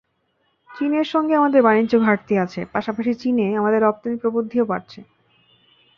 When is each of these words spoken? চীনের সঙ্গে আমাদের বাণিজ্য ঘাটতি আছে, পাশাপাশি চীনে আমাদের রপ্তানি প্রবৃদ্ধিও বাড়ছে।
চীনের 0.69 1.03
সঙ্গে 1.03 1.33
আমাদের 1.35 1.61
বাণিজ্য 1.61 1.93
ঘাটতি 1.99 2.33
আছে, 2.37 2.65
পাশাপাশি 2.73 3.11
চীনে 3.15 3.47
আমাদের 3.57 3.79
রপ্তানি 3.81 4.15
প্রবৃদ্ধিও 4.17 4.65
বাড়ছে। 4.65 4.99